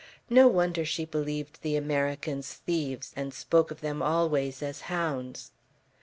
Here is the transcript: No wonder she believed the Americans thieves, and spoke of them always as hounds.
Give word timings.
No 0.31 0.47
wonder 0.47 0.83
she 0.83 1.05
believed 1.05 1.61
the 1.61 1.75
Americans 1.75 2.51
thieves, 2.65 3.13
and 3.15 3.31
spoke 3.31 3.69
of 3.69 3.81
them 3.81 4.01
always 4.01 4.63
as 4.63 4.81
hounds. 4.89 5.51